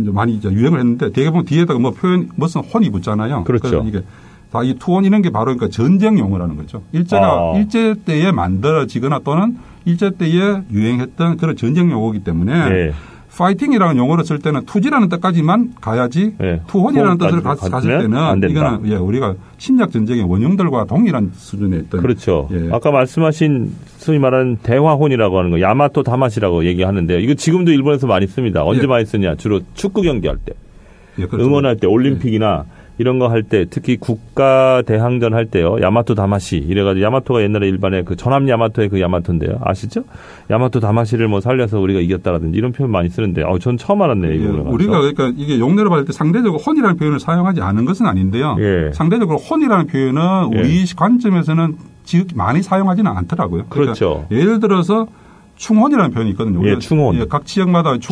[0.00, 3.44] 이제 많이 이제 유행을 했는데 대개 보면 뒤에다가 뭐 표현 무슨 혼이 붙잖아요.
[3.44, 3.84] 그렇죠.
[3.86, 4.00] 이게
[4.50, 6.82] 다 이 투혼 이런 게 바로 그러니까 전쟁 용어라는 거죠.
[6.92, 7.58] 일제가 아.
[7.58, 12.92] 일제 때에 만들어지거나 또는 일제 때에 유행했던 그런 전쟁 용어이기 때문에 예.
[13.36, 16.60] 파이팅이라는 용어를 쓸 때는 투지라는 뜻까지만 가야지 예.
[16.66, 18.46] 투혼이라는 뜻을 가- 안 때는 된다.
[18.48, 22.48] 이거는 예, 우리가 침략 전쟁의 원흉들과 동일한 수준의 어떤 그렇죠.
[22.52, 22.68] 예.
[22.72, 27.18] 아까 말씀하신 소위 말하는 대화혼이라고 하는 거, 야마토 다마시라고 얘기하는데요.
[27.18, 28.64] 이거 지금도 일본에서 많이 씁니다.
[28.64, 28.86] 언제 예.
[28.86, 29.34] 많이 쓰냐?
[29.36, 30.52] 주로 축구 경기할 때,
[31.18, 31.46] 예, 그렇죠.
[31.46, 32.64] 응원할 때, 올림픽이나
[32.98, 35.76] 이런 거 할 때, 특히 국가 대항전 할 때요.
[35.82, 39.58] 야마토 다마시 이래가지고 야마토가 옛날에 일본의 그 전함 야마토의 그 야마토인데요.
[39.62, 40.04] 아시죠?
[40.50, 44.32] 야마토 다마시를 뭐 살려서 우리가 이겼다라든지 이런 표현 많이 쓰는데, 어, 전 처음 알았네요.
[44.32, 44.46] 예.
[44.46, 48.56] 우리가 그러니까 이게 용례를 받을 때 상대적으로 혼이라는 표현을 사용하지 않은 것은 아닌데요.
[48.60, 48.90] 예.
[48.94, 50.58] 상대적으로 혼이라는 표현은 예.
[50.60, 53.64] 우리 관점에서는 지극히 많이 사용하지는 않더라고요.
[53.68, 54.26] 그러니까 그렇죠.
[54.30, 55.06] 예를 들어서
[55.56, 56.66] 충혼이라는 표현이 있거든요.
[56.68, 57.16] 예, 충혼.
[57.16, 58.04] 예, 각 지역마다 있고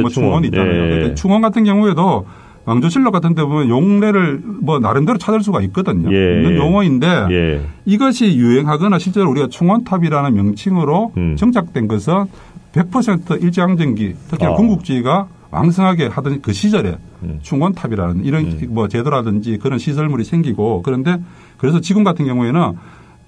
[0.00, 0.72] 때뭐 있잖아요.
[0.72, 0.90] 예, 예.
[0.90, 2.24] 그러니까 충혼 같은 경우에도
[2.68, 6.12] 왕조실록 같은 데 보면 용례를 뭐 나름대로 찾을 수가 있거든요.
[6.12, 6.36] 예.
[6.36, 7.62] 있는 용어인데 예.
[7.86, 11.36] 이것이 유행하거나 실제로 우리가 충원탑이라는 명칭으로 음.
[11.36, 12.26] 정착된 것은
[12.72, 14.54] 100% 일제강점기 특히 나 아.
[14.54, 17.38] 군국주의가 왕성하게 하던 그 시절에 음.
[17.40, 21.16] 충원탑이라는 이런 뭐 제도라든지 그런 시설물이 생기고 그런데
[21.56, 22.74] 그래서 지금 같은 경우에는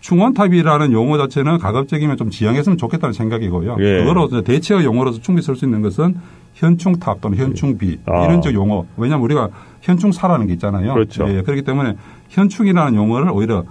[0.03, 3.77] 충원탑이라는 용어 자체는 가급적이면 좀 지양했으면 좋겠다는 생각이고요.
[3.81, 3.99] 예.
[4.01, 6.17] 그거로 대체어 용어로서 충분히 쓸 수 있는 것은
[6.61, 8.25] 현충탑 또는 현충비 아.
[8.25, 8.85] 이런 적 용어.
[8.99, 9.49] 왜냐하면 우리가
[9.81, 10.93] 현충사라는 게 있잖아요.
[10.93, 11.27] 그렇죠.
[11.29, 11.95] 예, 그렇기 때문에
[12.29, 13.65] 현충이라는 용어를 오히려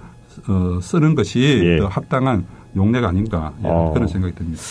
[0.48, 1.78] 어, 쓰는 것이 예.
[1.78, 3.92] 더 합당한 용례가 아닌가 예, 어.
[3.94, 4.62] 그런 생각이 듭니다.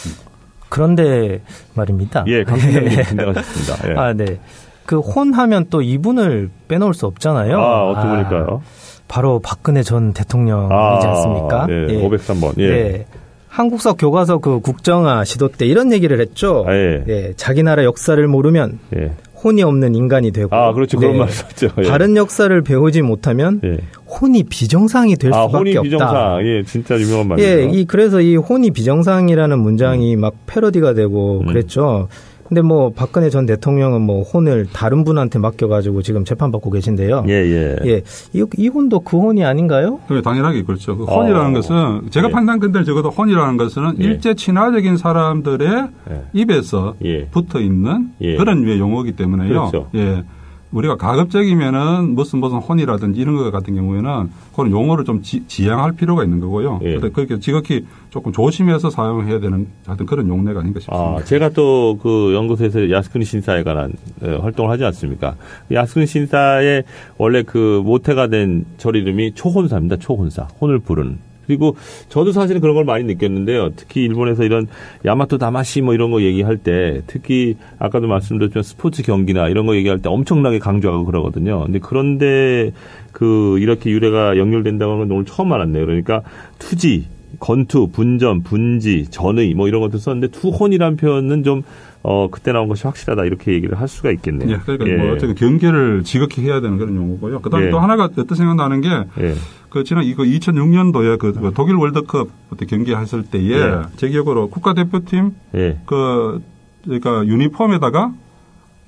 [0.68, 1.42] 그런데
[1.76, 2.26] 말입니다.
[2.28, 3.90] 예, 강팀장님 진행하셨습니다.
[3.90, 3.96] 예.
[3.98, 4.40] 아, 네.
[4.86, 7.58] 그 혼하면 또 이분을 빼놓을 수 없잖아요.
[7.58, 8.62] 아, 어떻게 보니까요?
[9.08, 11.68] 바로 박근혜 전 대통령이지 않습니까?
[11.68, 12.08] 네, 예.
[12.08, 12.60] 503번.
[12.60, 12.64] 예.
[12.64, 13.06] 예.
[13.50, 16.64] 한국사 교과서 그 국정화 시도 때 이런 얘기를 했죠.
[16.68, 17.34] 아, 예.
[17.36, 19.12] 자기 나라 역사를 모르면 예.
[19.44, 20.98] 혼이 없는 인간이 되고 아, 그렇죠.
[21.00, 21.70] 그런 말 썼죠.
[21.80, 21.82] 예.
[21.84, 23.78] 다른 역사를 배우지 못하면 예.
[24.06, 25.84] 혼이 비정상이 될 아, 수밖에 혼이 없다.
[25.84, 26.46] 비정상.
[26.46, 27.60] 예, 진짜 유명한 말이에요.
[27.60, 31.48] 예, 이 그래서 이 혼이 비정상이라는 문장이 막 패러디가 되고 음.
[31.48, 32.08] 그랬죠.
[32.50, 37.26] 근데 뭐 박근혜 전 대통령은 뭐 혼을 다른 분한테 맡겨가지고 지금 재판 받고 계신데요.
[37.28, 37.76] 예, 예.
[37.86, 38.02] 예,
[38.34, 40.00] 이, 이 혼도 그 혼이 아닌가요?
[40.08, 40.98] 그게 당연하게 그렇죠.
[40.98, 41.22] 그 어.
[41.22, 42.32] 혼이라는 것은 제가 예.
[42.32, 44.04] 판단 근데 적어도 혼이라는 것은 예.
[44.04, 46.22] 일제 친화적인 사람들의 예.
[46.34, 47.28] 입에서 예.
[47.28, 48.36] 붙어 있는 예.
[48.36, 49.70] 그런 류의 용어이기 때문에요.
[49.70, 49.88] 그렇죠.
[49.94, 50.24] 예.
[50.72, 56.24] 우리가 가급적이면은 무슨 무슨 혼이라든지 이런 것 같은 경우에는 그런 용어를 좀 지, 지양할 필요가
[56.24, 56.80] 있는 거고요.
[56.84, 56.98] 예.
[57.00, 61.04] 그렇게 지극히 조금 조심해서 사용해야 되는 하여튼 그런 용례가 아닌가 싶습니다.
[61.22, 65.36] 아, 제가 또 그 연구소에서 야스쿠니 신사에 관한 어, 활동을 하지 않습니까?
[65.72, 66.84] 야스쿠니 신사의
[67.18, 69.98] 원래 그 모태가 된 절 이름이 초혼사입니다.
[69.98, 70.44] 초혼사.
[70.62, 71.18] 혼을 부르는.
[71.50, 71.76] 그리고
[72.10, 73.72] 저도 사실은 그런 걸 많이 느꼈는데요.
[73.76, 74.68] 특히 일본에서 이런
[75.04, 80.00] 야마토 다마시 뭐 이런 거 얘기할 때 특히 아까도 말씀드렸지만 스포츠 경기나 이런 거 얘기할
[80.00, 81.64] 때 엄청나게 강조하고 그러거든요.
[81.64, 82.72] 근데 그런데
[83.12, 85.88] 그 이렇게 유래가 연결된다고 하는 건 오늘 처음 알았네요.
[85.88, 86.22] 그러니까
[86.60, 87.08] 투지,
[87.40, 91.64] 건투, 분전, 분지, 전의 뭐 이런 것들 썼는데 투혼이라는 표현은 좀
[92.02, 94.52] 어, 그때 나온 것이 확실하다 이렇게 얘기를 할 수가 있겠네요.
[94.52, 97.42] 예, 그러니까 뭐 어쨌든 경계를 지극히 해야 되는 그런 용어고요.
[97.42, 97.70] 그다음에 예.
[97.72, 98.90] 또 하나가 어떤 생각나는 게
[99.22, 99.34] 예.
[99.70, 103.82] 그 지난 이거 2006년도에 그, 그 독일 월드컵 그때 경기했을 때에 예.
[103.98, 105.80] 제 기억으로 국가대표팀 예.
[105.86, 106.42] 그
[106.84, 108.14] 그러니까 유니폼에다가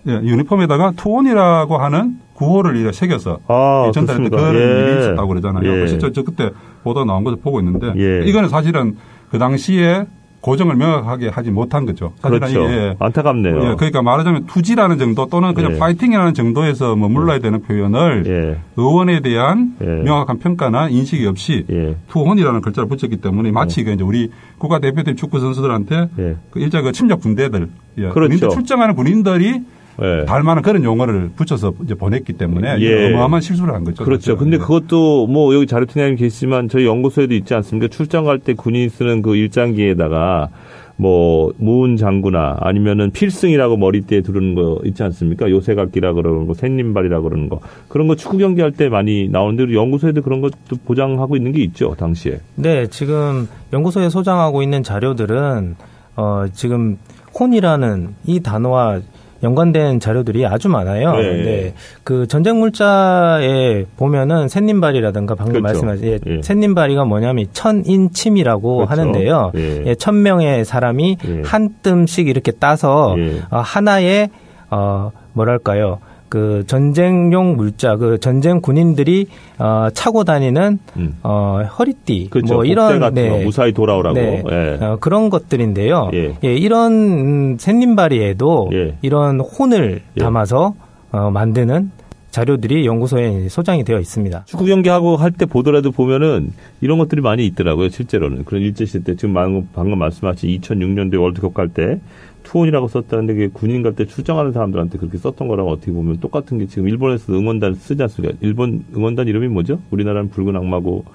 [0.08, 4.30] 예, 유니폼에다가 투혼이라고 하는 구호를 이렇게 새겨서 아, 전달할 때?
[4.30, 4.60] 그런 예.
[4.60, 5.64] 일이 있었다고 그러잖아요.
[5.64, 5.72] 예.
[5.72, 6.50] 그래서 저, 저 그때
[6.84, 8.26] 보도 나온 것을 보고 있는데 예.
[8.28, 8.98] 이거는 사실은
[9.30, 10.06] 그 당시에
[10.42, 12.14] 고증을 명확하게 하지 못한 거죠.
[12.22, 12.48] 그렇죠.
[12.48, 13.56] 이게 안타깝네요.
[13.58, 15.78] 예, 그러니까 말하자면 투지라는 정도 또는 그냥 예.
[15.78, 18.58] 파이팅이라는 정도에서 머물러야 되는 표현을 예.
[18.76, 19.86] 어원에 대한 예.
[19.86, 21.96] 명확한 평가나 인식이 없이 예.
[22.10, 26.36] 투혼이라는 글자를 붙였기 때문에 마치 그 이제 우리 국가 대표팀 축구 선수들한테 예.
[26.50, 28.30] 그 일제 그 침략 군대들 예, 그렇죠.
[28.30, 29.62] 군인들 출정하는 군인들이
[30.02, 30.26] 예.
[30.26, 33.14] 닮아는 그런 용어를 붙여서 이제 보냈기 때문에 예.
[33.14, 34.04] 어마어마한 실수를 한 거죠.
[34.04, 34.36] 그렇죠.
[34.38, 37.88] 근데 그것도 뭐 여기 자료팀장님 계시지만 저희 연구소에도 있지 않습니까?
[37.90, 40.50] 출장 갈 때 군인이 쓰는 그 일장기에다가
[40.98, 45.50] 뭐 무은 장구나 아니면은 필승이라고 머리띠에 두르는 거 있지 않습니까?
[45.50, 50.22] 요새각기라 그러는 거, 샌님발이라 그러는 거 그런 거 축구 경기 할 때 많이 나오는데 연구소에도
[50.22, 52.40] 그런 것도 보장하고 있는 게 있죠 당시에.
[52.56, 55.76] 네, 지금 연구소에 소장하고 있는 자료들은
[56.18, 56.98] 어, 지금
[57.40, 59.00] 혼이라는 이 단어와
[59.44, 61.16] 연관된 자료들이 아주 많아요.
[61.16, 61.44] 네.
[61.44, 61.74] 네.
[62.04, 65.86] 그 전쟁 물자에 보면은 샌님발이라든가 방금 그렇죠.
[65.86, 66.42] 말씀하신 예, 예.
[66.42, 68.92] 샌님발이가 뭐냐면 천인침이라고 그렇죠.
[68.92, 69.52] 하는데요.
[69.56, 69.84] 예.
[69.88, 71.42] 예, 천 명의 사람이 예.
[71.44, 73.42] 한 뜸씩 이렇게 따서 예.
[73.50, 74.30] 어, 하나의
[74.70, 76.00] 어 뭐랄까요?
[76.32, 79.28] 그 전쟁용 물자, 그 전쟁 군인들이
[79.60, 81.18] 어, 차고 다니는 음.
[81.24, 82.54] 어, 허리띠, 그렇죠.
[82.54, 83.12] 뭐 이런 거
[83.44, 84.16] 무사히 돌아오라고.
[84.16, 84.42] 네.
[84.50, 84.78] 예.
[84.80, 86.10] 어, 그런 것들인데요.
[86.14, 86.38] 예.
[86.42, 88.96] 이런 음, 샌님바리에도 예.
[89.02, 90.22] 이런 혼을 예.
[90.22, 90.74] 담아서
[91.12, 91.92] 어, 만드는
[92.32, 94.46] 자료들이 연구소에 소장이 되어 있습니다.
[94.46, 98.46] 축구 경기하고 할 때 보더라도 보면은 이런 것들이 많이 있더라고요, 실제로는.
[98.46, 102.00] 그런 일제시대 때 지금 방금, 방금 말씀하신 2006년도에 월드컵 갈 때
[102.44, 106.66] 투혼이라고 썼다는데 그게 군인 갈 때 출정하는 사람들한테 그렇게 썼던 거랑 어떻게 보면 똑같은 게
[106.68, 108.36] 지금 일본에서 응원단 쓰지 않습니까?
[108.42, 109.80] 일본 응원단 이름이 뭐죠?
[109.92, 111.06] 우리나라는 붉은 악마고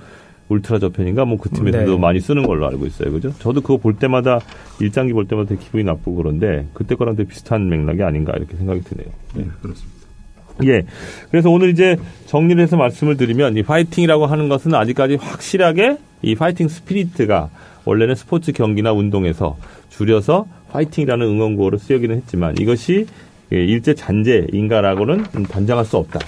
[0.49, 1.99] 울트라 닛폰인가 뭐 그 팀에서도 네.
[1.99, 3.11] 많이 쓰는 걸로 알고 있어요.
[3.11, 3.33] 그죠?
[3.41, 4.39] 저도 그거 볼 때마다
[4.81, 8.81] 일장기 볼 때마다 되게 기분이 나쁘고 그런데 그때 거랑 되게 비슷한 맥락이 아닌가 이렇게 생각이
[8.83, 9.09] 드네요.
[9.39, 10.06] 예, 그렇습니다.
[10.65, 10.83] 예.
[11.31, 16.69] 그래서 오늘 이제 정리를 해서 말씀을 드리면 이 파이팅이라고 하는 것은 아직까지 확실하게 이 fighting
[16.69, 17.51] spirit가
[17.85, 19.57] 원래는 스포츠 경기나 운동에서
[19.91, 23.07] 줄여서 파이팅이라는 응원구호로 쓰여기는 했지만 이것이
[23.53, 26.21] 예, 일제 잔재인가라고는 단정할 수 없다.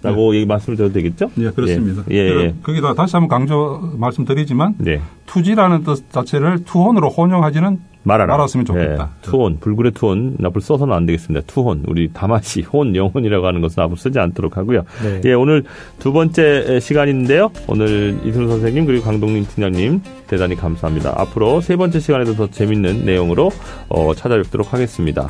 [0.00, 1.30] 라고 얘기 말씀을 드려도 되겠죠?
[1.38, 2.04] 예, 그렇습니다.
[2.12, 2.40] 예, 예.
[2.40, 2.54] 예.
[2.62, 5.00] 거기다 다시 한번 강조 말씀드리지만 네.
[5.26, 8.36] 투지라는 뜻 자체를 투혼으로 혼용하지는 말아라.
[8.36, 9.10] 말았으면 좋겠다.
[9.12, 11.46] 예, 투혼, 불굴의 투혼, 앞으로 써서는 안 되겠습니다.
[11.46, 14.82] 투혼, 우리 다마시, 혼, 영혼이라고 하는 것은 앞으로 쓰지 않도록 하고요.
[15.04, 15.20] 네.
[15.26, 15.62] 예, 오늘
[16.00, 17.50] 두 번째 시간인데요.
[17.68, 21.14] 오늘 이승우 선생님 그리고 강동민 팀장님 대단히 감사합니다.
[21.16, 23.50] 앞으로 세 번째 시간에도 더 재밌는 내용으로
[23.88, 25.28] 어, 찾아뵙도록 하겠습니다.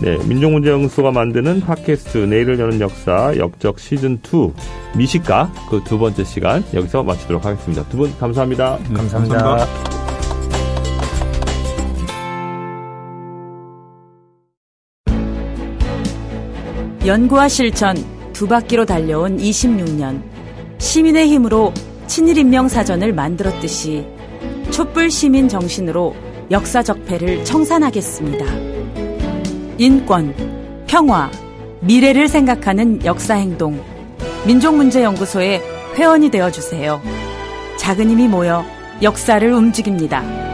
[0.00, 4.52] 네, 민족문제연구소가 만드는 팟캐스트 내일을 여는 역사 역적 시즌 2
[4.96, 7.82] 미식가 그 두 번째 시간 여기서 마치도록 하겠습니다.
[7.88, 8.78] 두 분 감사합니다.
[8.90, 10.07] 예, 감사합니다.
[17.08, 17.96] 연구와 실천
[18.34, 20.20] 두 바퀴로 달려온 26년.
[20.76, 21.72] 시민의 힘으로
[22.06, 24.06] 친일인명 사전을 만들었듯이
[24.70, 26.14] 촛불 시민 정신으로
[26.50, 28.44] 역사 적폐를 청산하겠습니다.
[29.78, 30.34] 인권,
[30.86, 31.30] 평화,
[31.80, 33.82] 미래를 생각하는 역사 행동.
[34.46, 35.62] 민족문제연구소의
[35.94, 37.00] 회원이 되어 주세요.
[37.78, 38.66] 작은 힘이 모여
[39.00, 40.47] 역사를 움직입니다.